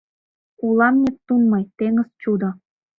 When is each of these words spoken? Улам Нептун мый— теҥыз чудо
Улам 0.65 0.95
Нептун 1.03 1.41
мый— 1.51 1.63
теҥыз 1.77 2.09
чудо 2.21 2.49